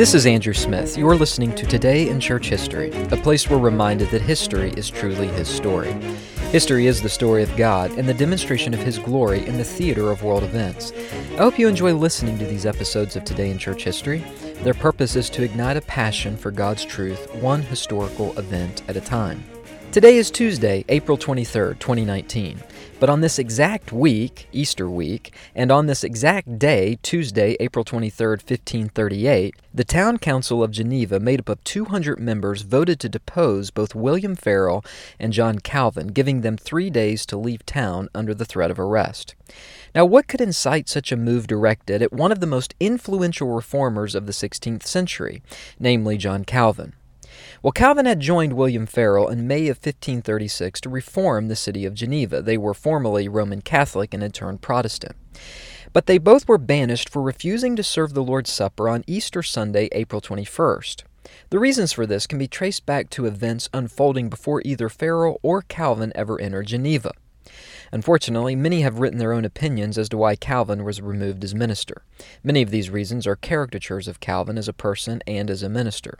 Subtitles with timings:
[0.00, 0.98] This is Andrew Smith.
[0.98, 5.28] You're listening to Today in Church History, a place we're reminded that history is truly
[5.28, 5.92] His story.
[6.52, 10.10] History is the story of God and the demonstration of His glory in the theater
[10.10, 10.92] of world events.
[11.32, 14.24] I hope you enjoy listening to these episodes of Today in Church History.
[14.62, 19.00] Their purpose is to ignite a passion for God's truth, one historical event at a
[19.00, 19.44] time.
[19.92, 22.62] Today is Tuesday, April 23rd, 2019.
[23.00, 28.28] But on this exact week, Easter week, and on this exact day, Tuesday, April 23,
[28.28, 33.96] 1538, the town council of Geneva, made up of 200 members, voted to depose both
[33.96, 34.84] William Farel
[35.18, 39.34] and John Calvin, giving them three days to leave town under the threat of arrest.
[39.92, 44.14] Now, what could incite such a move directed at one of the most influential reformers
[44.14, 45.42] of the 16th century,
[45.80, 46.92] namely John Calvin?
[47.62, 51.94] Well, Calvin had joined William Farel in May of 1536 to reform the city of
[51.94, 52.42] Geneva.
[52.42, 55.16] They were formerly Roman Catholic and had turned Protestant.
[55.92, 59.88] But they both were banished for refusing to serve the Lord's Supper on Easter Sunday,
[59.92, 61.02] April 21st.
[61.50, 65.62] The reasons for this can be traced back to events unfolding before either Farel or
[65.62, 67.12] Calvin ever entered Geneva.
[67.92, 72.02] Unfortunately, many have written their own opinions as to why Calvin was removed as minister.
[72.42, 76.18] Many of these reasons are caricatures of Calvin as a person and as a minister.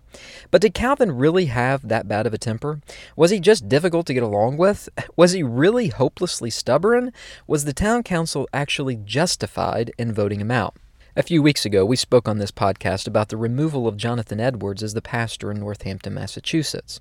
[0.50, 2.80] But did Calvin really have that bad of a temper?
[3.16, 4.88] Was he just difficult to get along with?
[5.16, 7.12] Was he really hopelessly stubborn?
[7.46, 10.74] Was the town council actually justified in voting him out?
[11.16, 14.80] A few weeks ago, we spoke on this podcast about the removal of Jonathan Edwards
[14.80, 17.00] as the pastor in Northampton, Massachusetts.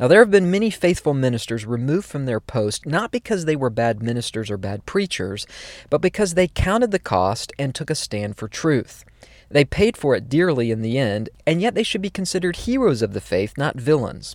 [0.00, 3.70] Now, there have been many faithful ministers removed from their post not because they were
[3.70, 5.46] bad ministers or bad preachers,
[5.90, 9.04] but because they counted the cost and took a stand for truth.
[9.48, 13.00] They paid for it dearly in the end, and yet they should be considered heroes
[13.00, 14.34] of the faith, not villains.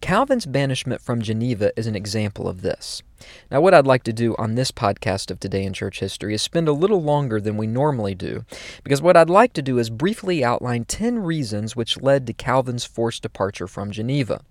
[0.00, 3.02] Calvin's banishment from Geneva is an example of this.
[3.50, 6.42] Now, what I'd like to do on this podcast of Today in Church History is
[6.42, 8.44] spend a little longer than we normally do,
[8.84, 12.84] because what I'd like to do is briefly outline 10 reasons which led to Calvin's
[12.84, 14.42] forced departure from Geneva.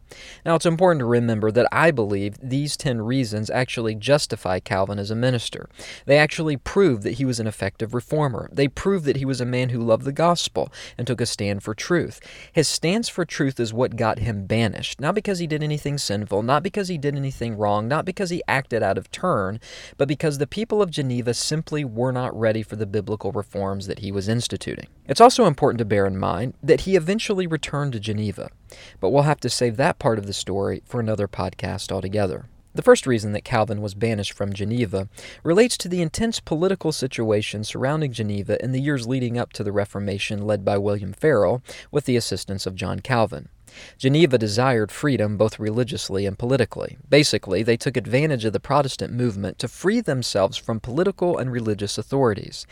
[0.45, 5.11] Now, it's important to remember that I believe these 10 reasons actually justify Calvin as
[5.11, 5.69] a minister.
[6.05, 8.49] They actually prove that he was an effective reformer.
[8.51, 11.63] They prove that he was a man who loved the gospel and took a stand
[11.63, 12.19] for truth.
[12.51, 16.43] His stance for truth is what got him banished, not because he did anything sinful,
[16.43, 19.59] not because he did anything wrong, not because he acted acted out of turn,
[19.97, 23.99] but because the people of Geneva simply were not ready for the biblical reforms that
[23.99, 24.85] he was instituting.
[25.07, 28.51] It's also important to bear in mind that he eventually returned to Geneva,
[28.99, 32.45] but we'll have to save that part of the story for another podcast altogether.
[32.75, 35.09] The first reason that Calvin was banished from Geneva
[35.43, 39.71] relates to the intense political situation surrounding Geneva in the years leading up to the
[39.71, 43.49] Reformation led by William Farel with the assistance of John Calvin.
[43.97, 46.97] Geneva desired freedom both religiously and politically.
[47.09, 51.97] Basically, they took advantage of the Protestant movement to free themselves from political and religious
[51.97, 52.65] authorities.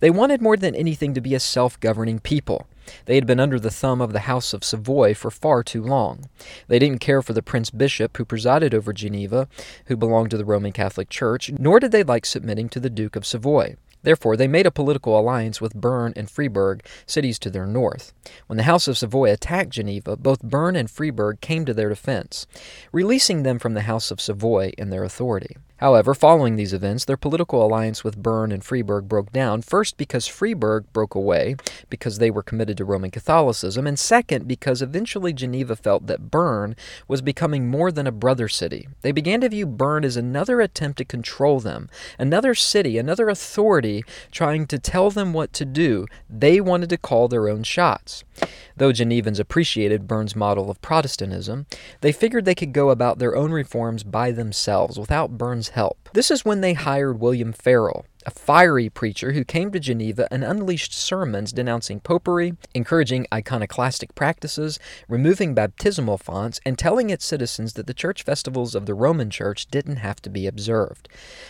[0.00, 2.66] They wanted more than anything to be a self governing people.
[3.06, 6.28] They had been under the thumb of the House of Savoy for far too long.
[6.68, 9.48] They didn't care for the Prince Bishop who presided over Geneva,
[9.86, 13.16] who belonged to the Roman Catholic Church, nor did they like submitting to the Duke
[13.16, 13.76] of Savoy.
[14.06, 18.12] Therefore, they made a political alliance with Bern and Freiburg, cities to their north.
[18.46, 22.46] When the House of Savoy attacked Geneva, both Bern and Freiburg came to their defense,
[22.92, 25.56] releasing them from the House of Savoy and their authority.
[25.78, 30.26] However, following these events, their political alliance with Bern and Freiburg broke down, first because
[30.26, 31.56] Freiburg broke away
[31.90, 36.76] because they were committed to Roman Catholicism, and second because eventually Geneva felt that Bern
[37.08, 38.88] was becoming more than a brother city.
[39.02, 43.95] They began to view Bern as another attempt to control them, another city, another authority
[44.30, 46.06] trying to tell them what to do.
[46.28, 48.24] They wanted to call their own shots.
[48.76, 51.66] Though Genevans appreciated Bern's model of Protestantism,
[52.00, 56.08] they figured they could go about their own reforms by themselves without Bern's help.
[56.12, 60.42] This is when they hired William Farel, a fiery preacher who came to Geneva and
[60.42, 67.86] unleashed sermons denouncing popery, encouraging iconoclastic practices, removing baptismal fonts, and telling its citizens that
[67.86, 71.08] the church festivals of the Roman Church didn't have to be observed.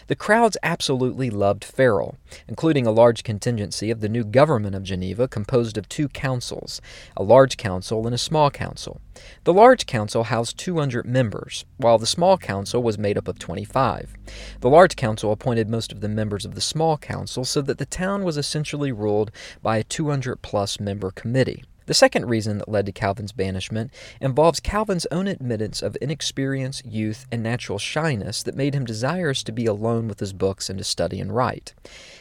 [0.09, 5.26] The crowds absolutely loved Farel, including a large contingency of the new government of Geneva
[5.26, 6.82] composed of two councils,
[7.17, 9.00] a large council and a small council.
[9.44, 14.14] The large council housed 200 members, while the small council was made up of 25.
[14.60, 17.86] The large council appointed most of the members of the small council so that the
[17.86, 19.30] town was essentially ruled
[19.62, 21.64] by a 200 plus member committee.
[21.87, 27.27] The second reason that led to Calvin's banishment involves Calvin's own admittance of inexperience, youth,
[27.31, 30.85] and natural shyness that made him desirous to be alone with his books and to
[30.85, 31.75] study and write.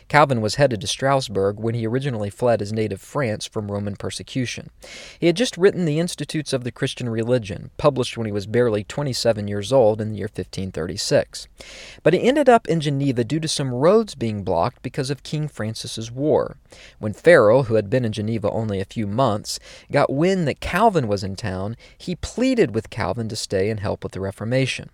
[0.07, 4.69] Calvin was headed to Strasbourg when he originally fled his native France from Roman persecution.
[5.19, 8.83] He had just written the Institutes of the Christian Religion, published when he was barely
[8.83, 11.47] 27 years old in the year 1536.
[12.03, 15.47] But he ended up in Geneva due to some roads being blocked because of King
[15.47, 16.57] Francis's war.
[16.99, 19.54] When Farel, who had been in Geneva only a few months,
[19.91, 24.03] got wind that Calvin was in town, he pleaded with Calvin to stay and help
[24.03, 24.89] with the Reformation.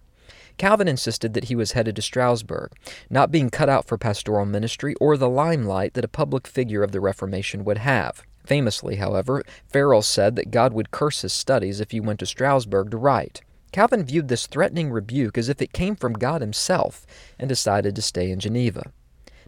[0.58, 2.72] Calvin insisted that he was headed to Strasbourg,
[3.10, 6.92] not being cut out for pastoral ministry or the limelight that a public figure of
[6.92, 8.24] the Reformation would have.
[8.46, 12.92] Famously, however, Farel said that God would curse his studies if he went to Strasbourg
[12.92, 13.42] to write.
[13.72, 17.06] Calvin viewed this threatening rebuke as if it came from God himself
[17.40, 18.92] and decided to stay in Geneva.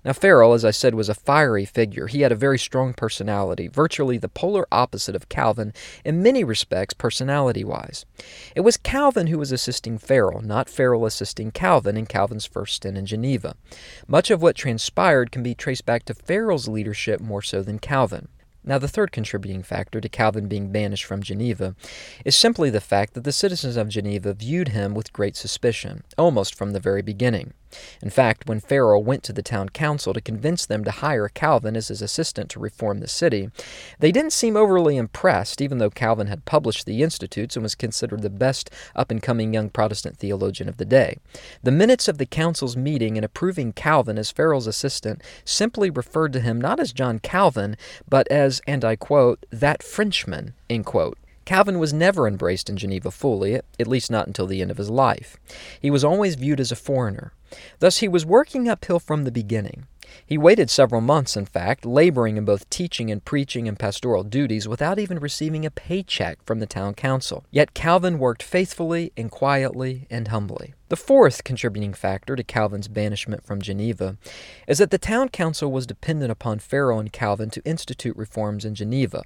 [0.06, 2.08] Now, Farel, as I said, was a fiery figure.
[2.08, 5.74] He had a very strong personality, virtually the polar opposite of Calvin
[6.04, 8.06] in many respects, personality wise.
[8.54, 12.98] It was Calvin who was assisting Farel, not Farel assisting Calvin in Calvin's first stint
[12.98, 13.56] in Geneva.
[14.06, 18.28] Much of what transpired can be traced back to Farel's leadership more so than Calvin.
[18.66, 21.76] Now, the third contributing factor to Calvin being banished from Geneva
[22.24, 26.56] is simply the fact that the citizens of Geneva viewed him with great suspicion, almost
[26.56, 27.54] from the very beginning.
[28.02, 31.76] In fact, when Farel went to the town council to convince them to hire Calvin
[31.76, 33.50] as his assistant to reform the city,
[34.00, 38.22] they didn't seem overly impressed, even though Calvin had published the Institutes and was considered
[38.22, 41.18] the best up and coming young Protestant theologian of the day.
[41.62, 46.40] The minutes of the council's meeting in approving Calvin as Farel's assistant simply referred to
[46.40, 47.78] him not as John Calvin,
[48.08, 51.18] but as, and I quote, that Frenchman, end quote.
[51.46, 54.90] Calvin was never embraced in Geneva fully, at least not until the end of his
[54.90, 55.38] life.
[55.80, 57.34] He was always viewed as a foreigner.
[57.80, 59.88] Thus, he was working uphill from the beginning.
[60.26, 64.68] He waited several months, in fact, laboring in both teaching and preaching and pastoral duties
[64.68, 67.46] without even receiving a paycheck from the town council.
[67.52, 70.74] Yet Calvin worked faithfully and quietly and humbly.
[70.94, 74.16] The fourth contributing factor to Calvin's banishment from Geneva
[74.68, 78.76] is that the town council was dependent upon Farel and Calvin to institute reforms in
[78.76, 79.24] Geneva.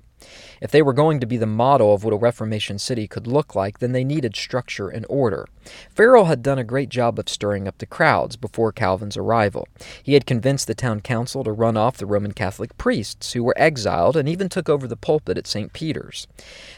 [0.61, 3.53] If they were going to be the model of what a Reformation city could look
[3.53, 5.45] like, then they needed structure and order.
[5.93, 9.67] Farel had done a great job of stirring up the crowds before Calvin's arrival.
[10.01, 13.53] He had convinced the town council to run off the Roman Catholic priests who were
[13.57, 15.71] exiled and even took over the pulpit at St.
[15.73, 16.25] Peter's.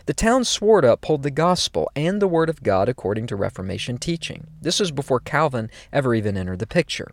[0.05, 3.99] The town swore to uphold the gospel and the word of God according to Reformation
[3.99, 4.47] teaching.
[4.61, 7.11] This was before Calvin ever even entered the picture.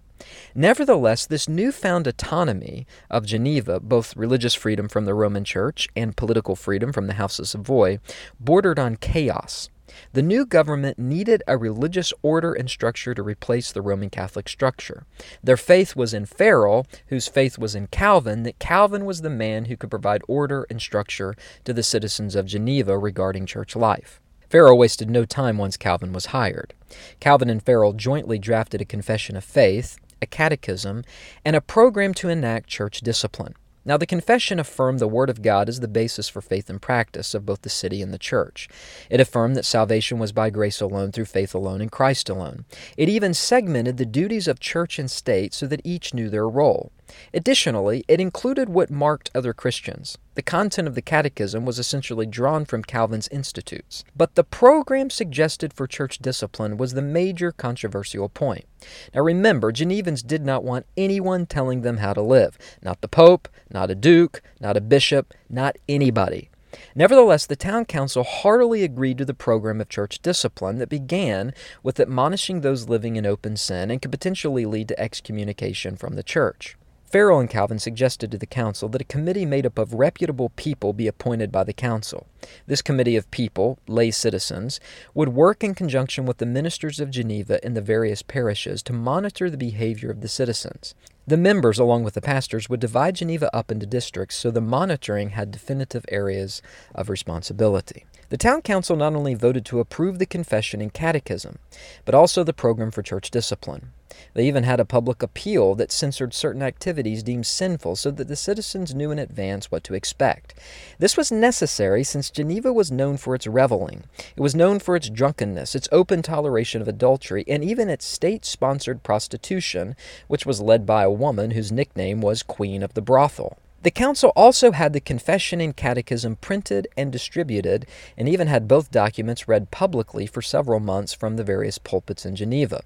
[0.55, 6.57] Nevertheless, this newfound autonomy of Geneva, both religious freedom from the Roman Church and political
[6.57, 7.99] freedom from the House of Savoy,
[8.41, 9.69] bordered on chaos.
[10.13, 15.07] The new government needed a religious order and structure to replace the Roman Catholic structure.
[15.43, 19.67] Their faith was in Farel, whose faith was in Calvin, that Calvin was the man
[19.67, 21.35] who could provide order and structure
[21.65, 24.21] to the citizens of Geneva regarding church life.
[24.49, 26.75] Farel wasted no time once Calvin was hired.
[27.21, 31.05] Calvin and Farel jointly drafted a confession of faith, a catechism,
[31.45, 33.55] and a program to enact church discipline.
[33.85, 37.35] Now, the confession affirmed the Word of God as the basis for faith and practice
[37.35, 38.69] of both the city and the church.
[39.09, 42.65] It affirmed that salvation was by grace alone, through faith alone, in Christ alone.
[42.97, 46.91] It even segmented the duties of church and state so that each knew their role.
[47.33, 50.19] Additionally, it included what marked other Christians.
[50.35, 54.05] The content of the Catechism was essentially drawn from Calvin's Institutes.
[54.15, 58.67] But the program suggested for church discipline was the major controversial point.
[59.15, 62.59] Now remember, Genevans did not want anyone telling them how to live.
[62.83, 66.51] Not the Pope, not a duke, not a bishop, not anybody.
[66.95, 72.01] Nevertheless, the town council heartily agreed to the program of church discipline that began with
[72.01, 76.77] admonishing those living in open sin and could potentially lead to excommunication from the church.
[77.07, 80.93] Farel and Calvin suggested to the council that a committee made up of reputable people
[80.93, 82.27] be appointed by the council.
[82.67, 84.81] This committee of people, lay citizens,
[85.15, 89.49] would work in conjunction with the ministers of Geneva in the various parishes to monitor
[89.49, 90.97] the behavior of the citizens.
[91.29, 95.31] The members, along with the pastors, would divide Geneva up into districts so the monitoring
[95.31, 96.61] had definitive areas
[96.93, 98.05] of responsibility.
[98.31, 101.61] The town council not only voted to approve the confession and catechism,
[102.05, 103.93] but also the program for church discipline.
[104.35, 108.37] They even had a public appeal that censored certain activities deemed sinful so that the
[108.37, 110.55] citizens knew in advance what to expect.
[110.99, 114.05] This was necessary since Geneva was known for its reveling.
[114.37, 118.45] It was known for its drunkenness, its open toleration of adultery, and even its state
[118.45, 119.97] sponsored prostitution,
[120.29, 123.59] which was led by a woman whose nickname was Queen of the Brothel.
[123.87, 128.91] The council also had the confession and catechism printed and distributed, and even had both
[128.91, 132.83] documents read publicly for several months from the various pulpits in Geneva.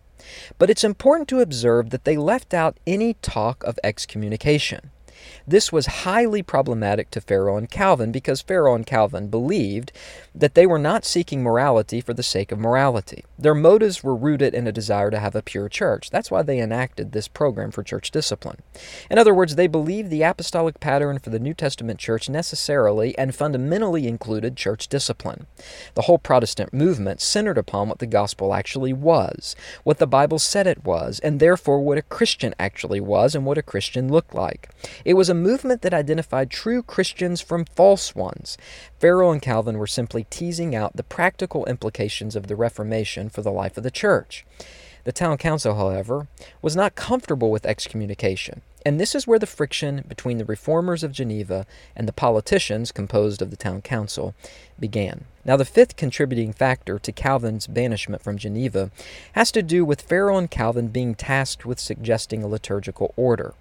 [0.59, 4.91] But it's important to observe that they left out any talk of excommunication.
[5.47, 9.93] This was highly problematic to Farel and Calvin because Farel and Calvin believed
[10.35, 13.25] that they were not seeking morality for the sake of morality.
[13.39, 16.11] Their motives were rooted in a desire to have a pure church.
[16.11, 18.59] That's why they enacted this program for church discipline.
[19.11, 23.35] In other words, they believed the apostolic pattern for the New Testament church necessarily and
[23.35, 25.47] fundamentally included church discipline.
[25.95, 30.67] The whole Protestant movement centered upon what the gospel actually was, what the Bible said
[30.67, 34.71] it was, and therefore what a Christian actually was and what a Christian looked like.
[35.11, 38.57] It was a movement that identified true Christians from false ones.
[39.01, 43.51] Farel and Calvin were simply teasing out the practical implications of the Reformation for the
[43.51, 44.47] life of the church.
[45.03, 46.29] The town council, however,
[46.63, 51.11] was not comfortable with excommunication, and this is where the friction between the reformers of
[51.11, 54.37] Geneva and the politicians composed of the town council
[54.79, 55.25] began.
[55.45, 58.93] Now, the fifth contributing factor to Calvin's banishment from Geneva
[59.33, 63.55] has to do with Farel and Calvin being tasked with suggesting a liturgical order.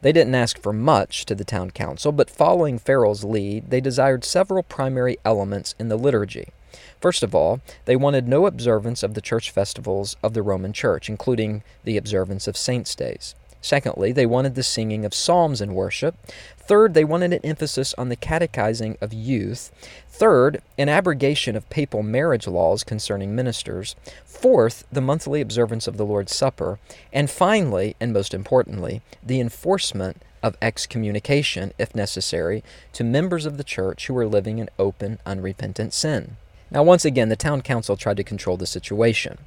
[0.00, 4.24] They didn't ask for much to the town council, but following Farel's lead, they desired
[4.24, 6.48] several primary elements in the liturgy.
[7.00, 11.08] First of all, they wanted no observance of the church festivals of the Roman Church,
[11.08, 13.34] including the observance of saints' days.
[13.60, 16.14] Secondly, they wanted the singing of psalms in worship.
[16.68, 19.72] Third, they wanted an emphasis on the catechizing of youth.
[20.06, 23.96] Third, an abrogation of papal marriage laws concerning ministers.
[24.26, 26.78] Fourth, the monthly observance of the Lord's Supper.
[27.10, 33.64] And finally, and most importantly, the enforcement of excommunication, if necessary, to members of the
[33.64, 36.36] church who were living in open, unrepentant sin.
[36.70, 39.38] Now, once again, the town council tried to control the situation.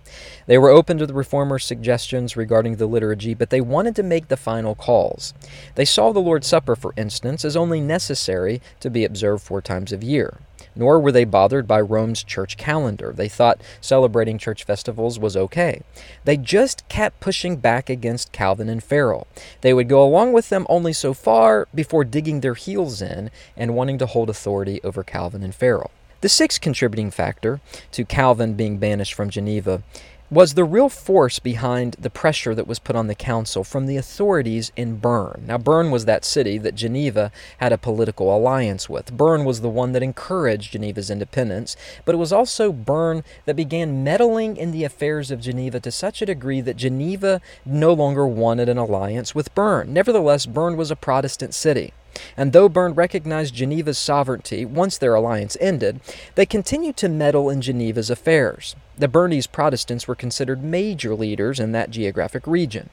[0.48, 4.28] They were open to the reformers' suggestions regarding the liturgy, but they wanted to make
[4.28, 5.34] the final calls.
[5.76, 9.94] They saw the Lord's Supper, for instance, as only necessary to be observed four times
[9.94, 10.40] a year.
[10.76, 13.12] Nor were they bothered by Rome's church calendar.
[13.14, 15.82] They thought celebrating church festivals was okay.
[16.24, 19.28] They just kept pushing back against Calvin and Farel.
[19.62, 23.76] They would go along with them only so far before digging their heels in and
[23.76, 25.92] wanting to hold authority over Calvin and Farel.
[26.22, 27.62] The sixth contributing factor
[27.94, 29.82] to Calvin being banished from Geneva
[30.30, 33.98] was the real force behind the pressure that was put on the council from the
[33.98, 35.46] authorities in Bern.
[35.48, 39.12] Now, Bern was that city that Geneva had a political alliance with.
[39.18, 41.76] Bern was the one that encouraged Geneva's independence,
[42.06, 46.22] but it was also Bern that began meddling in the affairs of Geneva to such
[46.22, 49.92] a degree that Geneva no longer wanted an alliance with Bern.
[49.92, 51.94] Nevertheless, Bern was a Protestant city.
[52.38, 56.00] And though Bern recognized Geneva's sovereignty once their alliance ended,
[56.36, 58.76] they continued to meddle in Geneva's affairs.
[58.98, 62.90] The Bernese Protestants were considered major leaders in that geographic region,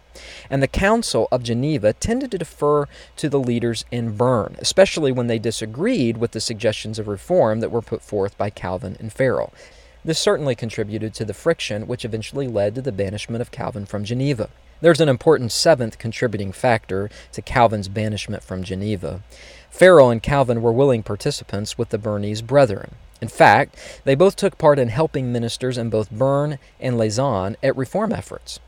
[0.49, 5.27] and the Council of Geneva tended to defer to the leaders in Bern, especially when
[5.27, 9.53] they disagreed with the suggestions of reform that were put forth by Calvin and Farel.
[10.09, 14.05] This certainly contributed to the friction which eventually led to the banishment of Calvin from
[14.05, 14.49] Geneva.
[14.81, 19.23] There's an important seventh contributing factor to Calvin's banishment from Geneva.
[19.69, 22.95] Farel and Calvin were willing participants with the Bernese brethren.
[23.21, 27.77] In fact, they both took part in helping ministers in both Bern and Lausanne at
[27.77, 28.61] reform efforts.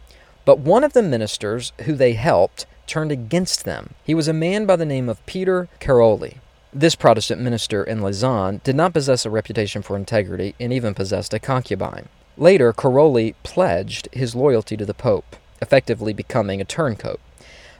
[0.44, 3.94] But one of the ministers who they helped turned against them.
[4.04, 6.36] He was a man by the name of Peter Caroli.
[6.72, 11.34] This Protestant minister in Lausanne did not possess a reputation for integrity and even possessed
[11.34, 12.08] a concubine.
[12.36, 17.20] Later, Caroli pledged his loyalty to the Pope effectively becoming a turncoat.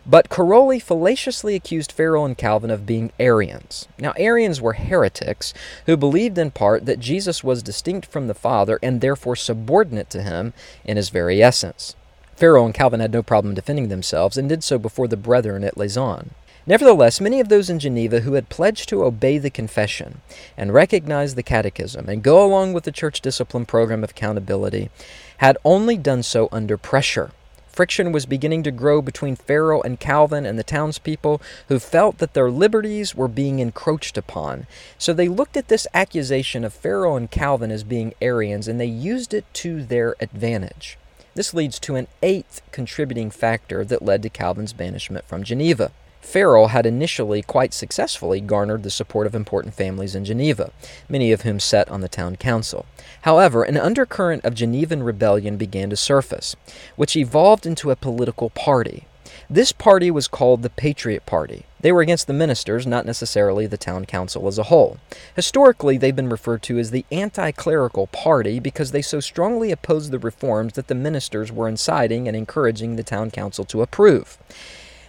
[0.06, 3.86] But Caroli fallaciously accused Farel and Calvin of being Arians.
[3.98, 5.52] Now, Arians were heretics
[5.86, 10.22] who believed in part that Jesus was distinct from the Father and therefore subordinate to
[10.22, 10.52] him
[10.84, 11.94] in his very essence.
[12.34, 15.76] Farel and Calvin had no problem defending themselves and did so before the brethren at
[15.76, 16.30] Lausanne.
[16.66, 20.20] Nevertheless, many of those in Geneva who had pledged to obey the confession
[20.56, 24.90] and recognize the catechism and go along with the church discipline program of accountability
[25.38, 27.30] had only done so under pressure.
[27.68, 32.34] Friction was beginning to grow between Farel and Calvin and the townspeople who felt that
[32.34, 34.66] their liberties were being encroached upon.
[34.98, 38.86] So they looked at this accusation of Farel and Calvin as being Arians and they
[38.86, 40.98] used it to their advantage.
[41.34, 45.92] This leads to an eighth contributing factor that led to Calvin's banishment from Geneva.
[46.20, 50.70] Farel had initially quite successfully garnered the support of important families in Geneva,
[51.08, 52.86] many of whom sat on the town council.
[53.22, 56.56] However, an undercurrent of Genevan rebellion began to surface,
[56.96, 59.06] which evolved into a political party.
[59.48, 61.64] This party was called the Patriot Party.
[61.80, 64.98] They were against the ministers, not necessarily the town council as a whole.
[65.34, 70.12] Historically, they've been referred to as the anti clerical party because they so strongly opposed
[70.12, 74.38] the reforms that the ministers were inciting and encouraging the town council to approve.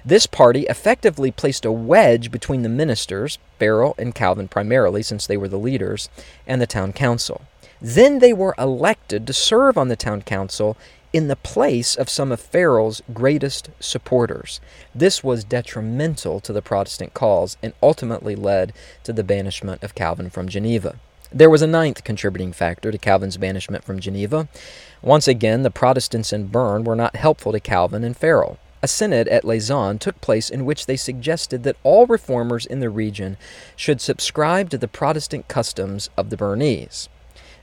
[0.04, 5.38] This party effectively placed a wedge between the ministers, Farel and Calvin primarily, since they
[5.38, 6.10] were the leaders,
[6.48, 7.42] and the town council.
[7.80, 10.78] Then they were elected to serve on the town council
[11.14, 14.62] in the place of some of Farel's greatest supporters.
[14.96, 20.30] This was detrimental to the Protestant cause and ultimately led to the banishment of Calvin
[20.30, 20.96] from Geneva.
[21.34, 24.48] There was a ninth contributing factor to Calvin's banishment from Geneva.
[25.02, 28.58] Once again, the Protestants in Bern were not helpful to Calvin and Farel.
[28.84, 32.90] A synod at Lausanne took place in which they suggested that all reformers in the
[32.90, 33.38] region
[33.76, 37.08] should subscribe to the Protestant customs of the Bernese.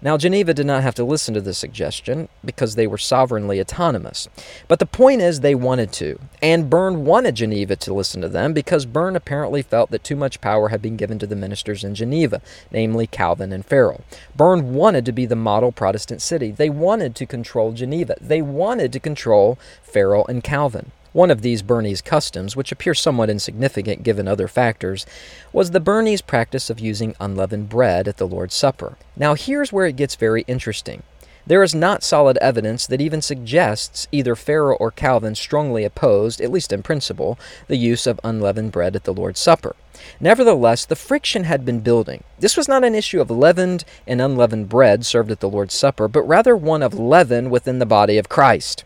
[0.00, 4.28] Now, Geneva did not have to listen to this suggestion because they were sovereignly autonomous.
[4.68, 6.20] But the point is, they wanted to.
[6.40, 10.40] And Bern wanted Geneva to listen to them because Bern apparently felt that too much
[10.40, 14.04] power had been given to the ministers in Geneva, namely Calvin and Farel.
[14.36, 16.52] Bern wanted to be the model Protestant city.
[16.52, 18.14] They wanted to control Geneva.
[18.20, 20.92] They wanted to control Farel and Calvin.
[21.12, 25.06] One of these Bernese customs, which appears somewhat insignificant given other factors,
[25.52, 28.98] was the Bernese practice of using unleavened bread at the Lord's Supper.
[29.16, 31.02] Now, here's where it gets very interesting.
[31.48, 36.50] There is not solid evidence that even suggests either Farel or Calvin strongly opposed, at
[36.50, 37.38] least in principle,
[37.68, 39.74] the use of unleavened bread at the Lord's Supper.
[40.20, 42.22] Nevertheless, the friction had been building.
[42.38, 46.06] This was not an issue of leavened and unleavened bread served at the Lord's Supper,
[46.06, 48.84] but rather one of leaven within the body of Christ.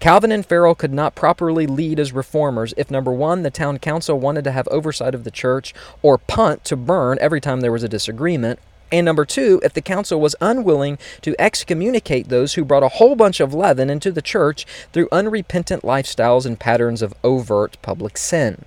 [0.00, 4.18] Calvin and Farel could not properly lead as reformers if, number one, the town council
[4.18, 5.72] wanted to have oversight of the church
[6.02, 8.58] or punt to Bern every time there was a disagreement,
[8.92, 13.16] and number two, if the council was unwilling to excommunicate those who brought a whole
[13.16, 18.64] bunch of leaven into the church through unrepentant lifestyles and patterns of overt public sin.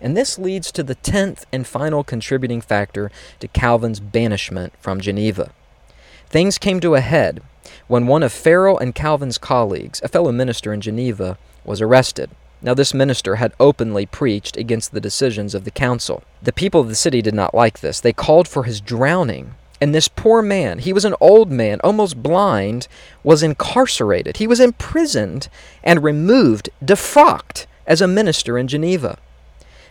[0.00, 5.52] And this leads to the tenth and final contributing factor to Calvin's banishment from Geneva.
[6.28, 7.40] Things came to a head
[7.86, 12.30] when one of Farel and Calvin's colleagues, a fellow minister in Geneva, was arrested.
[12.62, 16.22] Now, this minister had openly preached against the decisions of the council.
[16.42, 18.00] The people of the city did not like this.
[18.00, 19.54] They called for his drowning.
[19.80, 22.88] And this poor man, he was an old man, almost blind,
[23.22, 24.38] was incarcerated.
[24.38, 25.48] He was imprisoned
[25.82, 29.18] and removed, defrocked, as a minister in Geneva.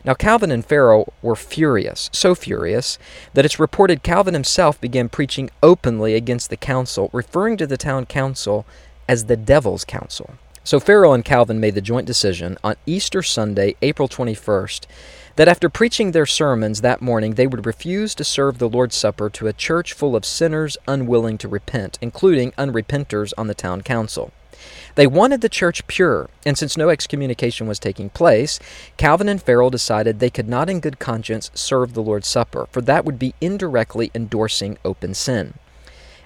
[0.06, 3.00] Now, Calvin and Farel were furious, so furious
[3.34, 8.06] that it's reported Calvin himself began preaching openly against the council, referring to the town
[8.06, 8.66] council
[9.08, 10.36] as the devil's council.
[10.66, 14.86] So Farel and Calvin made the joint decision on Easter Sunday, April 21st,
[15.36, 19.30] that after preaching their sermons that morning, they would refuse to serve the Lord's Supper
[19.32, 24.32] to a church full of sinners unwilling to repent, including unrepenters on the town council.
[24.96, 28.60] They wanted the church pure, and since no excommunication was taking place,
[28.98, 32.82] Calvin and Farel decided they could not in good conscience serve the Lord's Supper, for
[32.82, 35.56] that would be indirectly endorsing open sin.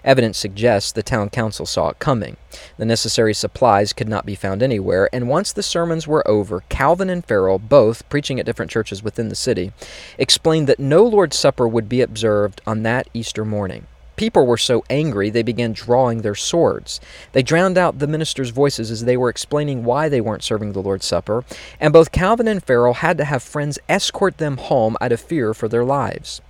[0.03, 2.37] Evidence suggests the town council saw it coming.
[2.77, 7.09] The necessary supplies could not be found anywhere, and once the sermons were over, Calvin
[7.09, 9.73] and Farel, both preaching at different churches within the city,
[10.17, 13.87] explained that no Lord's Supper would be observed on that Easter morning.
[14.17, 16.99] People were so angry they began drawing their swords.
[17.34, 20.82] They drowned out the ministers' voices as they were explaining why they weren't serving the
[20.82, 21.45] Lord's Supper,
[21.80, 25.53] and both Calvin and Farel had to have friends escort them home out of fear
[25.53, 26.41] for their lives.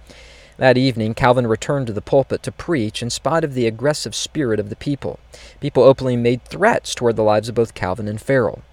[0.58, 4.60] That evening, Calvin returned to the pulpit to preach in spite of the aggressive spirit
[4.60, 5.20] of the people.
[5.60, 8.64] People openly made threats toward the lives of both Calvin and Farel.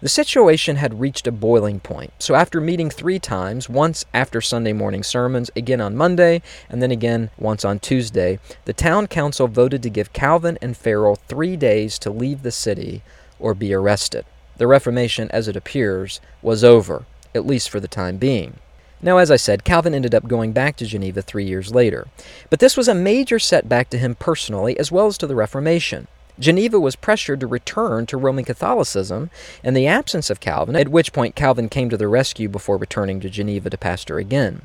[0.00, 4.72] The situation had reached a boiling point, so after meeting three times, once after Sunday
[4.72, 9.82] morning sermons, again on Monday, and then again once on Tuesday, the town council voted
[9.82, 13.02] to give Calvin and Farel three days to leave the city
[13.38, 14.24] or be arrested.
[14.56, 18.58] The Reformation, as it appears, was over, at least for the time being.
[19.02, 22.06] Now, as I said, Calvin ended up going back to Geneva three years later.
[22.48, 26.06] But this was a major setback to him personally as well as to the Reformation.
[26.38, 29.30] Geneva was pressured to return to Roman Catholicism
[29.62, 33.20] in the absence of Calvin, at which point Calvin came to the rescue before returning
[33.20, 34.62] to Geneva to pastor again.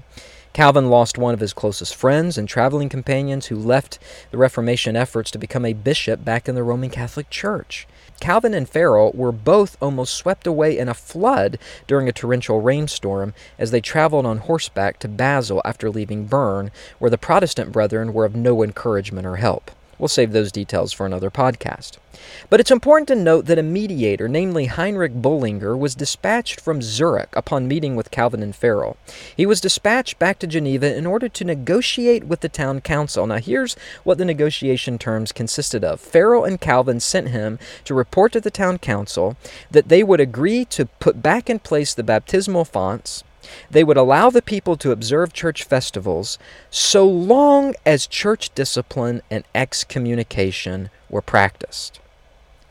[0.51, 3.99] Calvin lost one of his closest friends and traveling companions who left
[4.32, 7.88] the Reformation efforts to become a bishop back in the Roman Catholic Church.
[8.19, 13.36] Calvin and Farel were both almost swept away in a flood during a torrential rainstorm
[13.60, 18.25] as they traveled on horseback to Basel after leaving Bern, where the Protestant brethren were
[18.25, 19.69] of no encouragement or help.
[19.99, 21.97] We'll save those details for another podcast.
[22.49, 27.29] But it's important to note that a mediator, namely Heinrich Bullinger, was dispatched from Zurich
[27.33, 28.97] upon meeting with Calvin and Farel.
[29.35, 33.27] He was dispatched back to Geneva in order to negotiate with the town council.
[33.27, 38.31] Now, here's what the negotiation terms consisted of Farel and Calvin sent him to report
[38.31, 39.35] to the town council
[39.69, 43.23] that they would agree to put back in place the baptismal fonts
[43.69, 46.38] they would allow the people to observe church festivals
[46.69, 51.99] so long as church discipline and excommunication were practiced.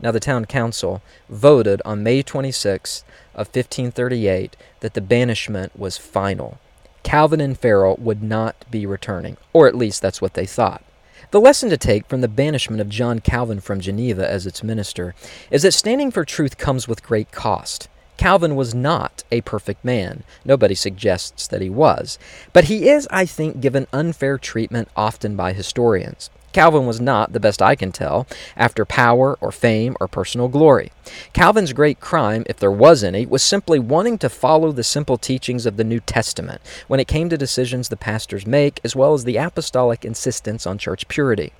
[0.00, 3.04] Now, the town council voted on May 26
[3.34, 6.58] of 1538 that the banishment was final.
[7.02, 10.84] Calvin and Farel would not be returning, or at least that's what they thought.
[11.30, 15.14] The lesson to take from the banishment of John Calvin from Geneva as its minister
[15.50, 17.88] is that standing for truth comes with great cost.
[18.18, 20.24] Calvin was not a perfect man.
[20.44, 22.18] Nobody suggests that he was.
[22.52, 26.28] But he is, I think, given unfair treatment often by historians.
[26.52, 28.26] Calvin was not, the best I can tell,
[28.56, 30.90] after power or fame or personal glory.
[31.32, 35.66] Calvin's great crime, if there was any, was simply wanting to follow the simple teachings
[35.66, 39.22] of the New Testament when it came to decisions the pastors make, as well as
[39.24, 41.52] the apostolic insistence on church purity.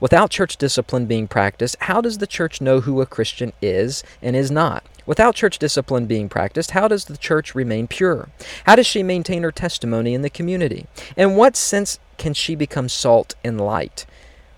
[0.00, 4.36] Without church discipline being practiced, how does the church know who a Christian is and
[4.36, 4.84] is not?
[5.04, 8.28] Without church discipline being practiced, how does the church remain pure?
[8.64, 10.86] How does she maintain her testimony in the community?
[11.16, 14.06] In what sense can she become salt and light?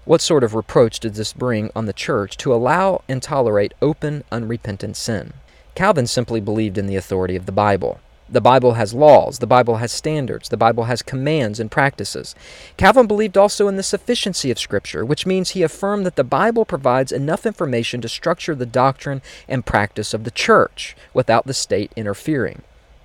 [0.04, 4.22] What sort of reproach does this bring on the church to allow and tolerate open,
[4.30, 5.32] unrepentant sin?
[5.74, 8.00] Calvin simply believed in the authority of the Bible.
[8.34, 12.34] The Bible has laws, the Bible has standards, the Bible has commands and practices.
[12.76, 16.64] Calvin believed also in the sufficiency of Scripture, which means he affirmed that the Bible
[16.64, 21.92] provides enough information to structure the doctrine and practice of the church without the state
[21.94, 22.62] interfering.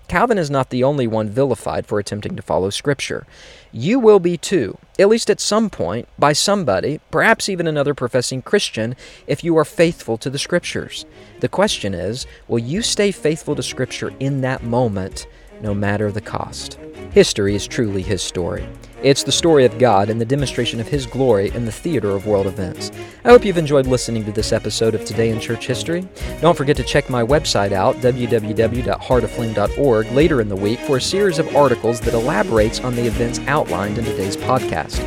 [0.09, 3.27] Calvin is not the only one vilified for attempting to follow Scripture.
[3.71, 8.41] You will be too, at least at some point, by somebody, perhaps even another professing
[8.41, 8.95] Christian,
[9.27, 11.05] if you are faithful to the Scriptures.
[11.41, 15.27] The question is will you stay faithful to Scripture in that moment,
[15.61, 16.79] no matter the cost?
[17.11, 18.67] History is truly his story.
[19.01, 22.27] It's the story of God and the demonstration of His glory in the theater of
[22.27, 22.91] world events.
[23.23, 26.05] I hope you've enjoyed listening to this episode of Today in Church History.
[26.41, 31.39] Don't forget to check my website out, www.heartofflame.org, later in the week for a series
[31.39, 34.99] of articles that elaborates on the events outlined in today's podcast.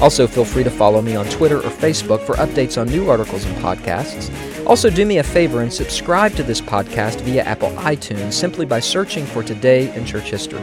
[0.00, 3.44] Also, feel free to follow me on Twitter or Facebook for updates on new articles
[3.44, 4.32] and podcasts.
[4.66, 8.78] Also, do me a favor and subscribe to this podcast via Apple iTunes simply by
[8.78, 10.62] searching for Today in Church History.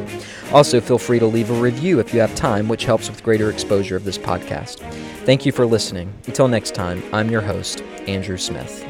[0.54, 3.50] Also, feel free to leave a review if you have time, which helps with greater
[3.50, 4.80] exposure of this podcast.
[5.26, 6.14] Thank you for listening.
[6.28, 8.85] Until next time, I'm your host, Andrew Smith.